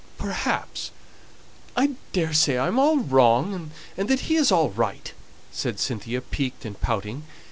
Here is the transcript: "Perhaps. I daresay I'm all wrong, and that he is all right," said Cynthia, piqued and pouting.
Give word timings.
"Perhaps. 0.17 0.89
I 1.77 1.91
daresay 2.11 2.57
I'm 2.57 2.79
all 2.79 2.97
wrong, 2.97 3.69
and 3.95 4.09
that 4.09 4.21
he 4.21 4.35
is 4.35 4.51
all 4.51 4.71
right," 4.71 5.13
said 5.51 5.79
Cynthia, 5.79 6.21
piqued 6.21 6.65
and 6.65 6.81
pouting. 6.81 7.21